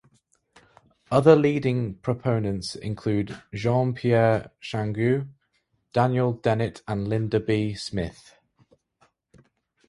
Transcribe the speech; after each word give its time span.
Other 1.11 1.35
leading 1.35 1.93
proponents 1.99 2.73
include 2.75 3.39
Jean-Pierre 3.53 4.49
Changeux, 4.59 5.27
Daniel 5.93 6.33
Dennett 6.33 6.81
and 6.87 7.07
Linda 7.07 7.39
B. 7.39 7.75
Smith. 7.75 8.33